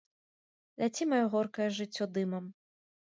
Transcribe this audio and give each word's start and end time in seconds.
Ляці, 0.83 1.03
маё 1.13 1.27
горкае 1.35 1.69
жыццё, 1.81 2.03
дымам! 2.17 2.45